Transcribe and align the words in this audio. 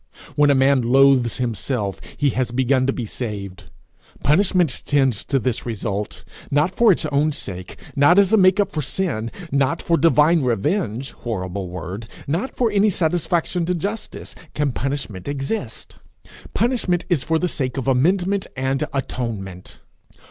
When 0.35 0.49
a 0.49 0.55
man 0.55 0.81
loathes 0.81 1.37
himself, 1.37 2.01
he 2.17 2.31
has 2.31 2.49
begun 2.49 2.87
to 2.87 2.91
be 2.91 3.05
saved. 3.05 3.65
Punishment 4.23 4.81
tends 4.87 5.23
to 5.25 5.37
this 5.37 5.63
result. 5.63 6.23
Not 6.49 6.73
for 6.73 6.91
its 6.91 7.05
own 7.11 7.33
sake, 7.33 7.77
not 7.95 8.17
as 8.17 8.33
a 8.33 8.35
make 8.37 8.59
up 8.59 8.71
for 8.71 8.81
sin, 8.81 9.29
not 9.51 9.79
for 9.79 9.97
divine 9.99 10.41
revenge 10.41 11.11
horrible 11.11 11.69
word, 11.69 12.07
not 12.25 12.49
for 12.55 12.71
any 12.71 12.89
satisfaction 12.89 13.63
to 13.67 13.75
justice, 13.75 14.33
can 14.55 14.71
punishment 14.71 15.27
exist. 15.27 15.97
Punishment 16.55 17.05
is 17.07 17.21
for 17.21 17.37
the 17.37 17.47
sake 17.47 17.77
of 17.77 17.87
amendment 17.87 18.47
and 18.57 18.83
atonement. 18.93 19.81